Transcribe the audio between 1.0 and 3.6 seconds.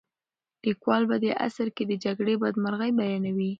په دې اثر کې د جګړې بدمرغۍ بیانوي.